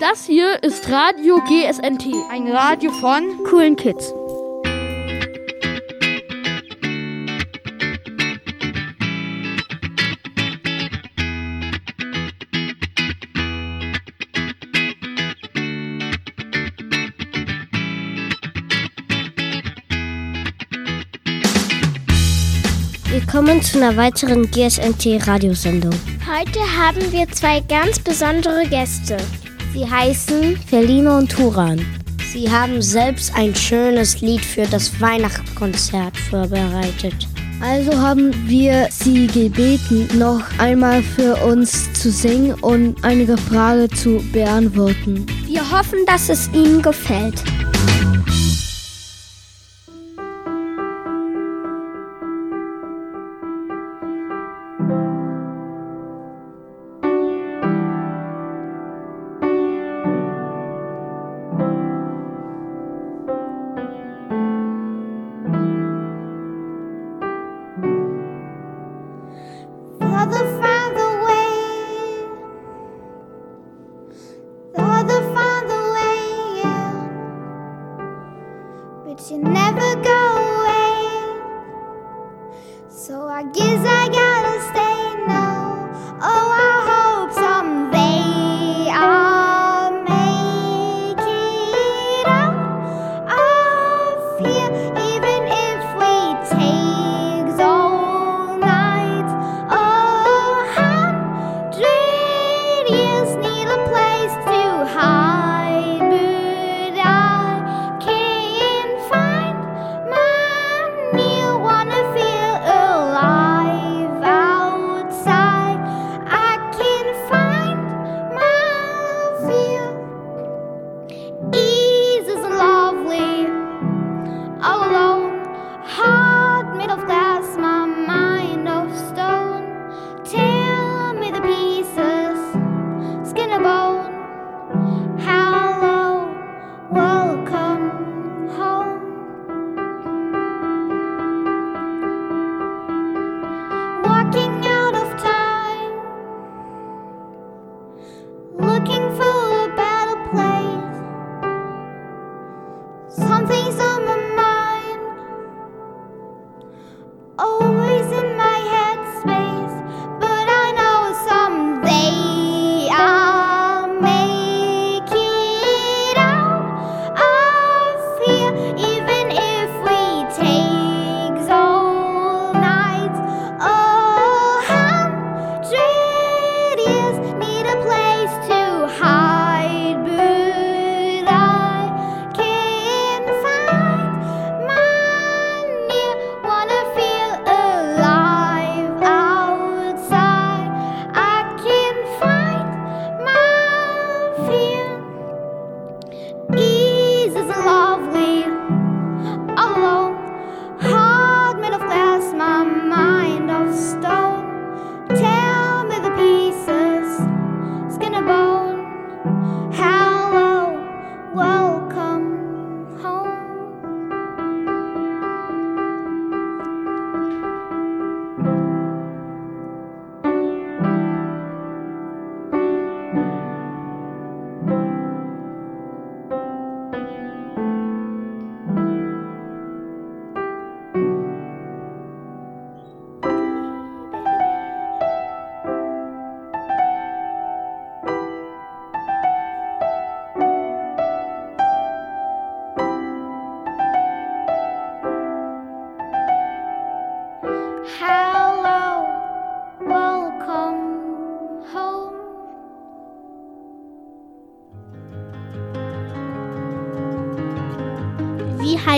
Das 0.00 0.26
hier 0.26 0.62
ist 0.62 0.88
Radio 0.90 1.40
GSNT, 1.40 2.14
ein 2.30 2.46
Radio 2.52 2.92
von 2.92 3.42
coolen 3.42 3.74
Kids. 3.74 4.14
Willkommen 23.10 23.60
zu 23.62 23.78
einer 23.78 23.96
weiteren 23.96 24.48
GSNT-Radiosendung. 24.48 25.94
Heute 26.24 26.60
haben 26.76 27.10
wir 27.10 27.26
zwei 27.30 27.58
ganz 27.60 27.98
besondere 27.98 28.64
Gäste. 28.68 29.16
Sie 29.78 29.88
heißen 29.88 30.56
Felino 30.56 31.18
und 31.18 31.30
Turan. 31.30 31.78
Sie 32.32 32.50
haben 32.50 32.82
selbst 32.82 33.32
ein 33.36 33.54
schönes 33.54 34.20
Lied 34.20 34.44
für 34.44 34.66
das 34.66 35.00
Weihnachtskonzert 35.00 36.16
vorbereitet. 36.16 37.14
Also 37.60 37.96
haben 37.96 38.34
wir 38.48 38.88
Sie 38.90 39.28
gebeten, 39.28 40.08
noch 40.18 40.42
einmal 40.58 41.00
für 41.00 41.36
uns 41.46 41.92
zu 41.92 42.10
singen 42.10 42.54
und 42.54 42.96
einige 43.04 43.36
Fragen 43.36 43.88
zu 43.94 44.20
beantworten. 44.32 45.24
Wir 45.46 45.60
hoffen, 45.70 46.00
dass 46.08 46.28
es 46.28 46.50
Ihnen 46.52 46.82
gefällt. 46.82 47.40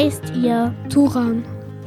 Heißt 0.01 0.33
ihr? 0.43 0.75
Turan. 0.89 1.45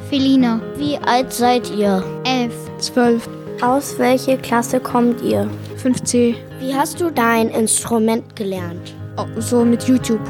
Felina. 0.10 0.62
Wie 0.78 0.98
alt 0.98 1.34
seid 1.34 1.72
ihr? 1.76 2.04
Elf. 2.26 2.54
Zwölf. 2.78 3.28
Aus 3.62 3.98
welcher 3.98 4.38
Klasse 4.38 4.80
kommt 4.80 5.22
ihr? 5.22 5.50
5C. 5.82 6.36
Wie 6.60 6.76
hast 6.76 7.00
du 7.00 7.10
dein 7.10 7.50
Instrument 7.50 8.36
gelernt? 8.36 8.94
Oh, 9.18 9.26
so 9.40 9.64
mit 9.64 9.88
YouTube. 9.88 10.22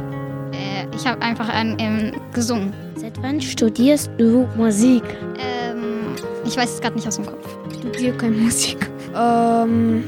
Äh, 0.51 0.85
ich 0.95 1.05
habe 1.05 1.21
einfach 1.21 1.49
ein, 1.49 1.75
ähm, 1.79 2.13
gesungen. 2.33 2.73
Seit 2.95 3.21
wann 3.21 3.41
studierst 3.41 4.11
du 4.17 4.47
Musik? 4.55 5.03
Ähm, 5.37 5.52
ich 6.53 6.57
weiß 6.57 6.75
es 6.75 6.81
gerade 6.81 6.95
nicht 6.95 7.07
aus 7.07 7.15
dem 7.15 7.25
Kopf. 7.25 7.57
Ich 7.71 7.79
studiere 7.79 8.15
keine 8.15 8.37
Musik. 8.37 8.77
Ähm, 9.15 10.03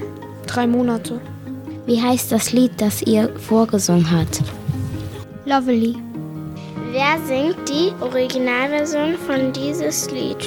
drei 0.46 0.68
Monate. 0.68 1.20
Wie 1.88 2.00
heißt 2.00 2.32
das 2.32 2.54
Lied, 2.54 2.72
das 2.78 3.02
ihr 3.02 3.30
vorgesungen 3.40 4.10
habt? 4.12 4.44
Lovely. 5.46 5.96
Wer 6.92 7.18
singt 7.26 7.58
die 7.68 7.92
Originalversion 8.00 9.16
von 9.16 9.54
dieses 9.54 10.12
Lied? 10.12 10.38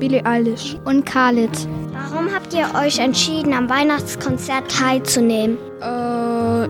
Billie 0.00 0.24
Eilish. 0.26 0.76
Und 0.84 1.06
Khalid. 1.06 1.50
Warum 1.92 2.28
habt 2.34 2.52
ihr 2.52 2.66
euch 2.84 2.98
entschieden, 2.98 3.52
am 3.52 3.70
Weihnachtskonzert 3.70 4.68
teilzunehmen? 4.68 5.58
Äh, 5.80 6.68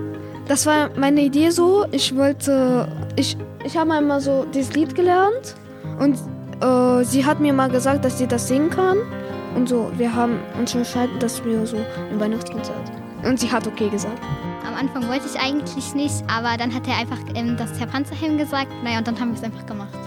das 0.49 0.67
war 0.67 0.91
meine 0.99 1.23
Idee 1.23 1.49
so. 1.49 1.87
Ich 1.93 2.15
wollte, 2.15 2.87
ich, 3.17 3.39
ich 3.65 3.75
habe 3.75 3.95
einmal 3.95 4.21
so 4.21 4.45
dieses 4.53 4.75
Lied 4.75 4.95
gelernt 4.95 5.55
und 5.99 6.19
äh, 6.61 7.05
sie 7.05 7.25
hat 7.25 7.41
mir 7.41 7.53
mal 7.53 7.69
gesagt, 7.69 8.05
dass 8.05 8.19
sie 8.19 8.27
das 8.27 8.49
singen 8.49 8.71
kann. 8.71 8.99
Und 9.55 9.69
so, 9.69 9.91
wir 9.97 10.15
haben 10.15 10.39
uns 10.59 10.75
entscheiden, 10.75 11.19
dass 11.19 11.45
wir 11.45 11.67
so 11.67 11.77
ein 11.77 12.21
Weihnachtskonzert. 12.21 12.93
Und 13.25 13.41
sie 13.41 13.51
hat 13.51 13.67
okay 13.67 13.89
gesagt. 13.89 14.23
Am 14.67 14.75
Anfang 14.75 15.09
wollte 15.09 15.27
ich 15.27 15.39
eigentlich 15.41 15.95
nicht, 15.95 16.23
aber 16.29 16.57
dann 16.57 16.73
hat 16.73 16.87
er 16.87 16.97
einfach 16.97 17.19
ähm, 17.35 17.57
das 17.57 17.79
Herr 17.79 17.87
Panzerhelm 17.87 18.39
gesagt. 18.39 18.69
Naja, 18.85 18.99
und 18.99 19.07
dann 19.07 19.19
haben 19.19 19.31
wir 19.31 19.39
es 19.39 19.43
einfach 19.43 19.67
gemacht. 19.67 19.99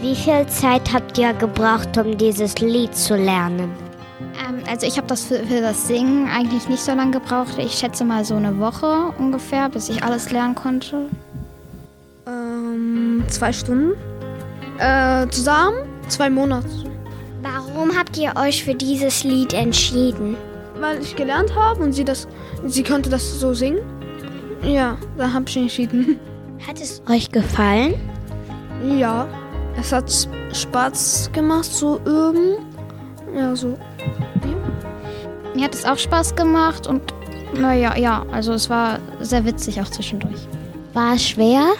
Wie 0.00 0.14
viel 0.14 0.46
Zeit 0.46 0.92
habt 0.92 1.18
ihr 1.18 1.32
gebraucht, 1.32 1.96
um 1.98 2.16
dieses 2.16 2.58
Lied 2.58 2.94
zu 2.94 3.16
lernen? 3.16 3.70
Ähm, 4.48 4.62
also 4.70 4.86
ich 4.86 4.96
habe 4.96 5.06
das 5.06 5.24
für, 5.24 5.38
für, 5.44 5.60
das 5.60 5.88
Singen 5.88 6.28
eigentlich 6.28 6.68
nicht 6.68 6.82
so 6.82 6.92
lange 6.94 7.12
gebraucht. 7.12 7.58
Ich 7.58 7.72
schätze 7.72 8.04
mal 8.04 8.24
so 8.24 8.36
eine 8.36 8.58
Woche 8.58 9.12
ungefähr, 9.18 9.68
bis 9.68 9.88
ich 9.88 10.02
alles 10.04 10.30
lernen 10.30 10.54
konnte. 10.54 11.08
Ähm, 12.26 13.24
zwei 13.28 13.52
Stunden. 13.52 13.92
Äh, 14.78 15.28
zusammen 15.30 15.78
zwei 16.08 16.30
Monate. 16.30 16.68
Warum 17.42 17.96
habt 17.96 18.16
ihr 18.16 18.32
euch 18.36 18.64
für 18.64 18.74
dieses 18.74 19.24
Lied 19.24 19.52
entschieden? 19.52 20.36
Weil 20.80 21.00
ich 21.02 21.16
gelernt 21.16 21.54
habe 21.54 21.82
und 21.82 21.92
sie 21.92 22.04
das, 22.04 22.28
sie 22.66 22.82
konnte 22.82 23.10
das 23.10 23.40
so 23.40 23.54
singen. 23.54 23.80
Ja, 24.62 24.96
da 25.16 25.32
habe 25.32 25.44
ich 25.48 25.56
entschieden. 25.56 26.18
Hat 26.66 26.80
es 26.80 27.02
euch 27.08 27.30
gefallen? 27.30 27.94
Ja, 28.96 29.28
es 29.78 29.92
hat 29.92 30.12
Spaß 30.52 31.30
gemacht 31.32 31.64
zu 31.64 32.00
üben. 32.00 32.56
Ja, 33.34 33.54
so. 33.54 33.68
Ja. 33.68 35.54
Mir 35.54 35.64
hat 35.64 35.74
es 35.74 35.84
auch 35.84 35.98
Spaß 35.98 36.34
gemacht 36.34 36.86
und 36.86 37.02
naja, 37.54 37.96
ja, 37.96 38.24
also 38.32 38.52
es 38.52 38.68
war 38.68 38.98
sehr 39.20 39.44
witzig 39.44 39.80
auch 39.80 39.88
zwischendurch. 39.88 40.48
War 40.94 41.14
es 41.14 41.28
schwer? 41.28 41.72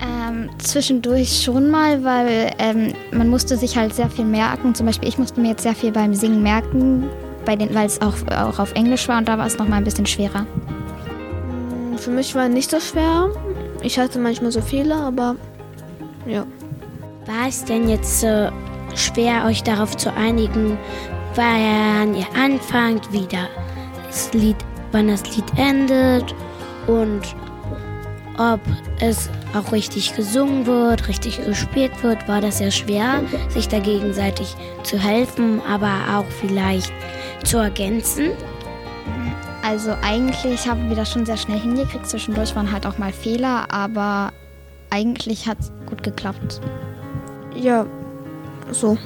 Ähm, 0.00 0.50
zwischendurch 0.58 1.42
schon 1.42 1.70
mal, 1.70 2.04
weil 2.04 2.52
ähm, 2.58 2.92
man 3.12 3.28
musste 3.28 3.56
sich 3.56 3.76
halt 3.76 3.94
sehr 3.94 4.08
viel 4.08 4.24
merken. 4.24 4.74
Zum 4.74 4.86
Beispiel 4.86 5.08
ich 5.08 5.18
musste 5.18 5.40
mir 5.40 5.50
jetzt 5.50 5.62
sehr 5.62 5.74
viel 5.74 5.90
beim 5.90 6.14
Singen 6.14 6.42
merken, 6.42 7.08
bei 7.44 7.56
den, 7.56 7.74
weil 7.74 7.86
es 7.86 8.00
auch, 8.00 8.14
auch 8.30 8.58
auf 8.58 8.72
Englisch 8.74 9.08
war 9.08 9.18
und 9.18 9.28
da 9.28 9.38
war 9.38 9.46
es 9.46 9.58
noch 9.58 9.66
mal 9.66 9.76
ein 9.76 9.84
bisschen 9.84 10.06
schwerer. 10.06 10.42
Mm, 10.42 11.96
für 11.96 12.10
mich 12.10 12.34
war 12.34 12.48
nicht 12.48 12.70
so 12.70 12.78
schwer. 12.78 13.30
Ich 13.82 13.98
hatte 13.98 14.18
manchmal 14.18 14.52
so 14.52 14.60
Fehler, 14.60 15.00
aber 15.00 15.36
ja. 16.26 16.46
War 17.26 17.48
es 17.48 17.64
denn 17.64 17.88
jetzt 17.88 18.22
äh, 18.22 18.50
schwer, 18.94 19.44
euch 19.46 19.62
darauf 19.62 19.96
zu 19.96 20.12
einigen, 20.14 20.78
wann 21.34 22.14
ihr 22.14 22.26
anfangt, 22.34 23.12
wie 23.12 23.26
das 23.26 24.32
Lied, 24.32 24.56
wann 24.92 25.08
das 25.08 25.36
Lied 25.36 25.44
endet 25.56 26.34
und 26.86 27.22
ob 28.38 28.60
es 29.00 29.28
auch 29.58 29.72
richtig 29.72 30.14
gesungen 30.14 30.66
wird, 30.66 31.08
richtig 31.08 31.44
gespielt 31.44 32.02
wird, 32.02 32.28
war 32.28 32.40
das 32.40 32.58
sehr 32.58 32.70
schwer, 32.70 33.22
sich 33.48 33.68
da 33.68 33.78
gegenseitig 33.78 34.54
zu 34.82 34.98
helfen, 34.98 35.60
aber 35.68 35.90
auch 36.16 36.30
vielleicht 36.40 36.92
zu 37.44 37.58
ergänzen. 37.58 38.30
Also 39.62 39.94
eigentlich 40.02 40.66
haben 40.68 40.88
wir 40.88 40.96
das 40.96 41.12
schon 41.12 41.26
sehr 41.26 41.36
schnell 41.36 41.60
hingekriegt. 41.60 42.06
Zwischendurch 42.06 42.54
waren 42.56 42.72
halt 42.72 42.86
auch 42.86 42.96
mal 42.98 43.12
Fehler, 43.12 43.66
aber 43.70 44.32
eigentlich 44.90 45.46
hat 45.46 45.58
es 45.60 45.72
gut 45.86 46.02
geklappt. 46.02 46.60
Ja, 47.54 47.86
so. 48.70 48.96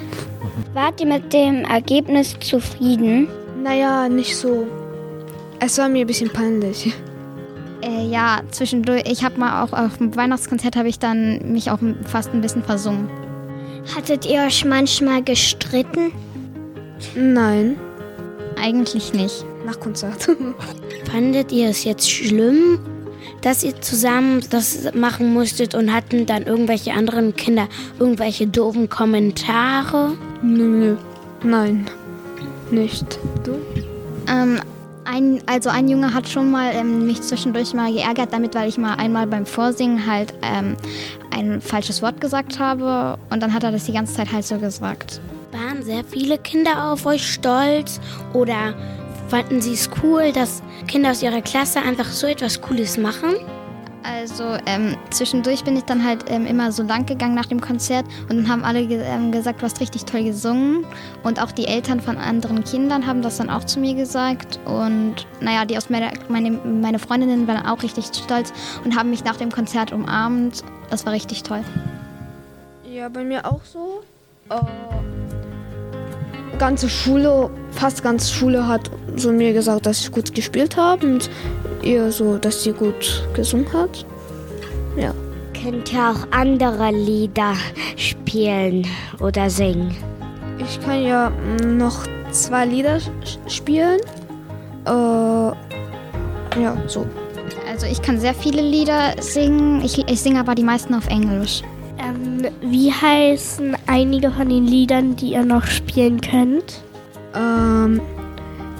Wart 0.75 1.01
ihr 1.01 1.07
mit 1.07 1.33
dem 1.33 1.65
Ergebnis 1.65 2.37
zufrieden? 2.41 3.29
Naja, 3.63 4.09
nicht 4.09 4.37
so. 4.37 4.67
Es 5.59 5.79
war 5.79 5.89
mir 5.89 6.05
ein 6.05 6.07
bisschen 6.07 6.31
peinlich. 6.31 6.93
Äh, 7.83 8.07
ja, 8.09 8.43
zwischendurch. 8.51 9.03
Ich 9.07 9.25
habe 9.25 9.39
mal 9.39 9.63
auch 9.65 9.73
auf 9.73 9.99
dem 9.99 10.15
Weihnachtskonzert 10.15 10.77
habe 10.77 10.89
ich 10.89 10.99
dann 10.99 11.53
mich 11.53 11.71
auch 11.71 11.79
fast 12.05 12.33
ein 12.33 12.41
bisschen 12.41 12.63
versungen. 12.63 13.09
Hattet 13.95 14.25
ihr 14.27 14.43
euch 14.43 14.65
manchmal 14.65 15.23
gestritten? 15.23 16.13
Nein. 17.17 17.77
Eigentlich 18.61 19.13
nicht. 19.13 19.45
Nach 19.67 19.79
Konzert. 19.79 20.29
Fandet 21.11 21.51
ihr 21.51 21.69
es 21.69 21.83
jetzt 21.85 22.11
schlimm, 22.11 22.79
dass 23.41 23.65
ihr 23.65 23.81
zusammen 23.81 24.45
das 24.51 24.95
machen 24.95 25.33
musstet 25.33 25.75
und 25.75 25.93
hatten 25.93 26.27
dann 26.27 26.45
irgendwelche 26.45 26.93
anderen 26.93 27.35
Kinder 27.35 27.69
irgendwelche 27.99 28.47
doofen 28.47 28.89
Kommentare? 28.89 30.13
Nö, 30.43 30.65
nö. 30.65 30.97
Nein. 31.43 31.87
Nicht. 32.71 33.19
Du? 33.45 33.59
Ähm, 34.29 34.61
ein, 35.05 35.43
also 35.47 35.71
ein 35.71 35.89
Junge 35.89 36.15
hat 36.15 36.29
schon 36.29 36.51
mal 36.51 36.73
ähm, 36.75 37.07
mich 37.07 37.23
zwischendurch 37.23 37.75
mal 37.75 37.93
geärgert 37.93 38.33
damit, 38.33 38.55
weil 38.55 38.69
ich 38.69 38.79
mal 38.79 38.95
einmal 38.95 39.27
beim 39.27 39.47
Vorsingen 39.47 40.07
halt 40.07 40.35
ähm, 40.43 40.77
ein 41.31 41.61
falsches 41.61 42.03
Wort 42.03 42.21
gesagt 42.21 42.59
habe 42.59 43.19
und 43.31 43.43
dann 43.43 43.53
hat 43.53 43.65
er 43.65 43.73
das 43.73 43.85
die 43.85 43.93
ganze 43.93 44.15
Zeit 44.15 44.33
halt 44.33 44.45
so 44.45 44.59
gesagt. 44.59 45.21
Waren 45.51 45.83
sehr 45.83 46.05
viele 46.05 46.39
Kinder 46.39 46.93
auf 46.93 47.05
euch 47.07 47.27
stolz 47.27 48.01
oder 48.33 48.75
fanden 49.29 49.61
sie 49.61 49.75
es 49.75 49.91
cool, 50.03 50.33
dass 50.33 50.63
Kinder 50.87 51.11
aus 51.11 51.23
ihrer 51.23 51.43
Klasse 51.43 51.81
einfach 51.81 52.07
so 52.07 52.27
etwas 52.27 52.61
Cooles 52.61 52.97
machen? 52.97 53.35
Also 54.05 54.57
ähm, 54.67 54.97
zwischendurch 55.11 55.65
bin 55.65 55.77
ich 55.77 55.85
dann 55.85 56.05
halt 56.05 56.25
ähm, 56.29 56.47
immer 56.47 56.73
so 56.73 56.83
lang 56.83 57.07
gegangen 57.07 57.35
nach 57.35 57.47
dem 57.47 57.61
Konzert 57.61 58.05
und 58.29 58.37
dann 58.37 58.49
haben 58.49 58.65
alle 58.65 58.87
ge 58.87 59.01
ähm, 59.03 59.31
gesagt, 59.31 59.61
du 59.61 59.65
hast 59.65 59.81
richtig 59.81 60.05
toll 60.05 60.25
gesungen. 60.25 60.85
Und 61.23 61.41
auch 61.41 61.53
die 61.53 61.67
Eltern 61.67 62.01
von 62.01 62.19
anderen 62.19 62.65
Kindern 62.65 63.07
haben 63.07 63.23
das 63.23 63.37
dann 63.37 63.49
auch 63.49 63.65
zu 63.65 63.79
mir 63.79 63.95
gesagt. 63.95 64.59
Und 64.65 65.27
naja, 65.41 65.65
die 65.65 65.77
aus 65.77 65.89
meiner, 65.89 66.11
meine, 66.29 66.51
meine 66.51 66.99
Freundinnen 66.99 67.47
waren 67.47 67.65
auch 67.65 67.83
richtig 67.83 68.07
stolz 68.07 68.53
und 68.85 68.97
haben 68.97 69.11
mich 69.11 69.25
nach 69.25 69.37
dem 69.37 69.51
Konzert 69.51 69.93
umarmt. 69.93 70.65
Das 70.91 71.07
war 71.07 71.13
richtig 71.13 71.43
toll. 71.45 71.63
Ja, 72.85 73.09
bei 73.09 73.25
mir 73.25 73.47
auch 73.47 73.65
so. 73.65 74.03
Äh, 74.51 74.57
ganze 76.59 76.89
Schule, 76.89 77.51
fast 77.71 78.03
ganze 78.03 78.33
Schule 78.33 78.67
hat 78.69 78.91
so 79.17 79.33
mir 79.33 79.53
gesagt, 79.53 79.87
dass 79.87 80.01
ich 80.01 80.13
gut 80.13 80.35
gespielt 80.35 80.77
habe 80.77 81.07
und 81.07 81.31
ihr 81.83 82.11
so, 82.13 82.39
dass 82.39 82.63
sie 82.63 82.73
gut 82.73 83.27
gesungen 83.35 83.71
hat. 83.73 84.05
Ja. 84.97 85.15
Könnt 85.63 85.93
ihr 85.93 86.01
auch 86.01 86.27
andere 86.31 86.91
Lieder 86.91 87.55
spielen 87.97 88.87
oder 89.21 89.49
singen? 89.49 89.95
Ich 90.59 90.81
kann 90.81 91.03
ja 91.03 91.31
noch 91.65 92.07
zwei 92.31 92.67
Lieder 92.67 92.99
spielen. 93.47 94.01
Äh, 94.87 94.91
ja, 94.91 96.77
so. 96.87 97.07
Also 97.71 97.87
ich 97.87 98.03
kann 98.03 98.19
sehr 98.19 98.35
viele 98.35 98.61
Lieder 98.61 99.15
singen. 99.21 99.83
Ich, 99.85 99.99
ich 100.09 100.21
singe 100.21 100.41
aber 100.41 100.55
die 100.55 100.65
meisten 100.65 100.95
auf 100.95 101.07
Englisch. 101.07 101.63
Ähm, 101.99 102.47
wie 102.61 102.91
heißen 102.93 103.77
einige 103.87 104.31
von 104.31 104.49
den 104.49 104.67
Liedern, 104.67 105.15
die 105.15 105.33
ihr 105.33 105.45
noch 105.45 105.65
spielen 105.67 106.21
könnt? 106.21 106.83
Ähm, 107.35 108.01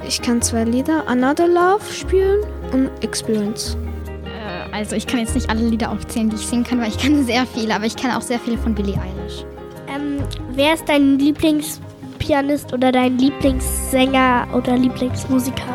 ich 0.07 0.21
kann 0.21 0.43
zwei 0.43 0.65
Lieder, 0.65 1.07
Another 1.07 1.47
Love 1.47 1.85
spielen 1.93 2.41
und 2.73 2.91
Experience. 3.03 3.77
Äh, 4.25 4.75
also 4.75 4.97
ich 4.97 5.07
kann 5.07 5.21
jetzt 5.21 5.35
nicht 5.35 5.49
alle 5.49 5.61
Lieder 5.61 5.91
aufzählen, 5.91 6.31
die 6.31 6.37
ich 6.37 6.47
singen 6.47 6.65
kann, 6.65 6.81
weil 6.81 6.89
ich 6.89 6.99
kann 6.99 7.25
sehr 7.27 7.47
viele, 7.47 7.75
aber 7.75 7.87
ich 7.87 7.97
kenne 7.97 8.17
auch 8.17 8.23
sehr 8.23 8.39
viele 8.39 8.59
von 8.59 8.75
Billie 8.75 8.95
Eilish. 8.95 9.45
Ähm, 9.89 10.23
wer 10.53 10.75
ist 10.75 10.89
dein 10.89 11.19
Lieblingspianist 11.19 12.73
oder 12.73 12.93
dein 12.93 13.19
Lieblingssänger 13.19 14.49
oder 14.55 14.77
Lieblingsmusiker? 14.77 15.75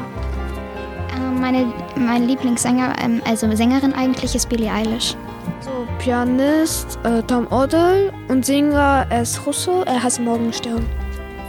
Äh, 1.16 1.40
meine, 1.40 1.72
mein 1.96 2.28
Lieblingssänger, 2.28 2.94
ähm, 3.04 3.22
also 3.26 3.54
Sängerin 3.56 3.94
eigentlich, 3.94 4.36
ist 4.36 4.50
Billie 4.50 4.72
Eilish. 4.72 5.16
So, 5.62 5.72
Pianist 6.00 7.00
äh, 7.04 7.22
Tom 7.24 7.48
Odell 7.52 8.12
und 8.28 8.46
Sänger 8.46 9.08
ist 9.22 9.46
Russo, 9.46 9.84
er 9.84 10.02
heißt 10.02 10.20
Morgenstern. 10.20 10.86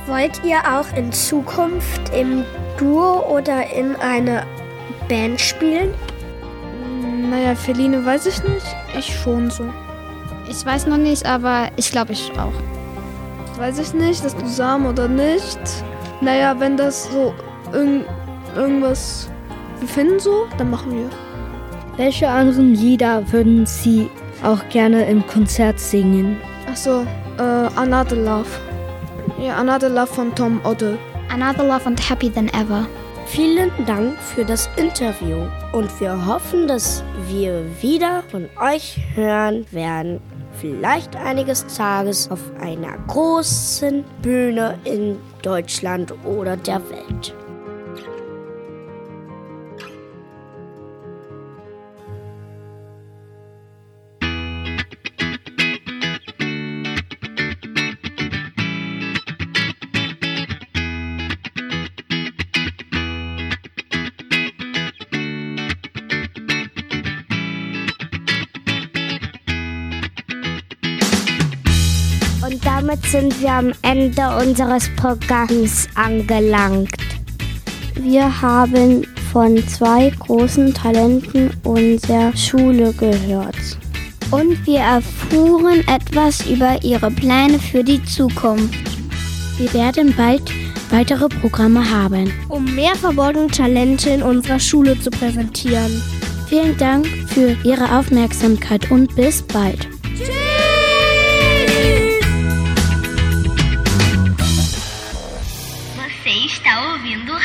Wollt 0.07 0.43
ihr 0.45 0.59
auch 0.59 0.97
in 0.97 1.13
Zukunft 1.13 2.15
im 2.15 2.45
Duo 2.79 3.27
oder 3.29 3.71
in 3.71 3.95
einer 3.97 4.45
Band 5.09 5.41
spielen? 5.41 5.95
Naja, 7.31 7.55
Feline 7.55 8.05
weiß 8.05 8.27
ich 8.27 8.43
nicht. 8.43 8.67
Ich 8.99 9.15
schon 9.21 9.51
so. 9.51 9.65
Ich 10.49 10.65
weiß 10.65 10.87
noch 10.87 10.97
nicht, 10.97 11.27
aber 11.27 11.69
ich 11.77 11.91
glaube 11.91 12.13
ich 12.13 12.31
auch. 12.39 12.53
Weiß 13.59 13.79
ich 13.79 13.93
nicht, 13.93 14.25
das 14.25 14.37
zusammen 14.37 14.87
oder 14.87 15.09
nicht. 15.09 15.59
Naja, 16.21 16.59
wenn 16.59 16.77
das 16.77 17.11
so 17.11 17.35
irg 17.73 18.05
irgendwas 18.57 19.29
wir 19.81 19.89
finden 19.89 20.19
so, 20.19 20.47
dann 20.57 20.71
machen 20.71 20.93
wir. 20.93 21.09
Welche 21.97 22.29
anderen 22.29 22.75
Lieder 22.75 23.23
würden 23.33 23.65
Sie 23.65 24.11
auch 24.43 24.69
gerne 24.71 25.05
im 25.05 25.25
Konzert 25.27 25.79
singen? 25.79 26.37
Achso, 26.69 27.03
äh, 27.39 27.43
Another 27.77 28.17
Love. 28.17 28.49
Ja, 29.41 29.57
Another 29.57 29.89
Love 29.89 30.09
von 30.09 30.35
Tom 30.35 30.61
Odell. 30.65 30.99
Another 31.33 31.65
Love 31.65 31.87
und 31.87 32.11
Happy 32.11 32.31
Than 32.31 32.49
Ever. 32.49 32.87
Vielen 33.31 33.71
Dank 33.85 34.19
für 34.19 34.45
das 34.45 34.71
Interview 34.77 35.47
und 35.73 36.01
wir 36.01 36.27
hoffen, 36.27 36.67
dass 36.67 37.05
wir 37.29 37.63
wieder 37.81 38.23
von 38.31 38.49
euch 38.61 38.99
hören 39.15 39.67
werden. 39.71 40.21
Vielleicht 40.59 41.15
einiges 41.15 41.67
Tages 41.67 42.31
auf 42.31 42.41
einer 42.59 42.97
großen 43.07 44.03
Bühne 44.23 44.79
in 44.85 45.19
Deutschland 45.43 46.13
oder 46.25 46.57
der 46.57 46.81
Welt. 46.91 47.35
Sind 73.11 73.41
wir 73.41 73.53
am 73.53 73.73
Ende 73.81 74.23
unseres 74.37 74.91
Programms 74.97 75.89
angelangt. 75.95 76.95
Wir 77.95 78.43
haben 78.43 79.07
von 79.33 79.67
zwei 79.67 80.11
großen 80.11 80.75
Talenten 80.75 81.51
unserer 81.65 82.37
Schule 82.37 82.93
gehört. 82.93 83.79
Und 84.31 84.67
wir 84.67 84.81
erfuhren 84.81 85.83
etwas 85.89 86.45
über 86.45 86.85
ihre 86.85 87.11
Pläne 87.11 87.59
für 87.59 87.83
die 87.83 88.05
Zukunft. 88.05 88.75
Wir 89.57 89.73
werden 89.73 90.15
bald 90.15 90.43
weitere 90.91 91.31
Programme 91.31 91.91
haben, 91.91 92.31
um 92.51 92.75
mehr 92.75 92.95
verborgene 92.95 93.47
Talente 93.49 94.11
in 94.11 94.23
unserer 94.23 94.61
Schule 94.61 95.01
zu 95.01 95.09
präsentieren. 95.09 96.03
Vielen 96.47 96.77
Dank 96.77 97.07
für 97.29 97.57
Ihre 97.65 97.99
Aufmerksamkeit 97.99 98.91
und 98.91 99.17
bis 99.17 99.41
bald. 99.43 99.98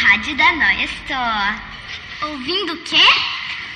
Rádio 0.04 0.36
da 0.36 0.52
Noia 0.52 0.84
Store. 0.84 1.62
Ouvindo 2.24 2.74
o 2.74 2.78
quê? 2.84 3.04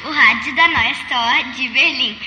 O 0.04 0.12
rádio 0.12 0.54
da 0.56 0.68
Noia 0.68 0.92
Store 0.92 1.44
de 1.56 1.70
Berlim. 1.70 2.20